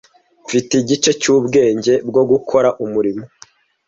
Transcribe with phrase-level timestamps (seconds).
[0.45, 3.23] Mfite igice cyubwenge bwo gukora umurimo.